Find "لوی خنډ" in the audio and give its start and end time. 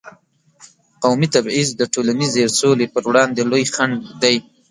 3.51-3.97